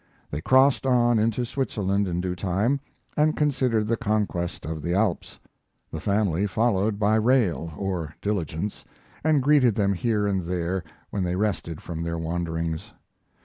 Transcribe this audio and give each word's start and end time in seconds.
They 0.31 0.41
crossed 0.41 0.87
on 0.87 1.19
into 1.19 1.45
Switzerland 1.45 2.07
in 2.07 2.21
due 2.21 2.35
time 2.35 2.79
and 3.15 3.37
considered 3.37 3.85
the 3.85 3.97
conquest 3.97 4.65
of 4.65 4.81
the 4.81 4.95
Alps. 4.95 5.39
The 5.91 5.99
family 5.99 6.47
followed 6.47 6.97
by 6.97 7.13
rail 7.17 7.71
or 7.77 8.15
diligence, 8.19 8.83
and 9.23 9.43
greeted 9.43 9.75
them 9.75 9.93
here 9.93 10.25
and 10.25 10.41
there 10.41 10.83
when 11.11 11.23
they 11.23 11.35
rested 11.35 11.81
from 11.81 12.01
their 12.01 12.17
wanderings. 12.17 12.93